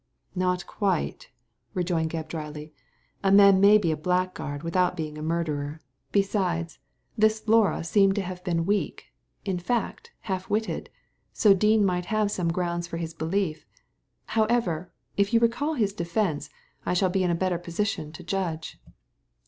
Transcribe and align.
"Not 0.35 0.65
quite," 0.65 1.29
rejoined 1.75 2.09
Gebb, 2.09 2.27
dryly;" 2.27 2.73
a 3.23 3.31
man 3.31 3.61
may 3.61 3.77
be 3.77 3.91
a 3.91 3.95
blackguard 3.95 4.63
without 4.63 4.97
being 4.97 5.15
a 5.15 5.21
murderer. 5.21 5.79
Besides, 6.11 6.79
this 7.15 7.47
Laura 7.47 7.83
seems 7.83 8.15
to 8.15 8.23
have 8.23 8.43
been 8.43 8.65
weak— 8.65 9.13
in 9.45 9.59
fact» 9.59 10.09
Digitized 10.25 10.27
by 10.27 10.37
Google 10.39 10.55
68 10.55 10.65
THE 10.65 10.73
LADY 10.73 10.73
FROM 10.73 10.75
NOWHERE 10.79 10.79
half 10.79 10.85
witted; 10.89 10.89
so 11.33 11.53
Dean 11.53 11.85
might 11.85 12.05
have 12.05 12.19
had 12.23 12.31
some 12.31 12.51
grounds 12.51 12.87
for 12.87 12.97
his 12.97 13.13
belief. 13.13 13.65
However, 14.25 14.91
if 15.17 15.33
you 15.35 15.39
can 15.39 15.47
recall 15.49 15.73
his 15.75 15.93
defence^ 15.93 16.49
I 16.83 16.95
shall 16.95 17.09
be 17.11 17.23
in 17.23 17.29
a 17.29 17.35
better 17.35 17.59
position 17.59 18.11
to 18.11 18.23
judge.'' 18.23 18.79